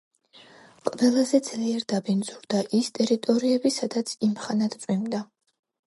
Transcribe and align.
ყველაზე 0.91 1.39
ძლიერ 1.49 1.85
დაბინძურდა 1.93 2.63
ის 2.79 2.89
ტერიტორიები, 2.97 3.73
სადაც 3.79 4.15
იმხანად 4.29 4.79
წვიმდა. 4.87 5.25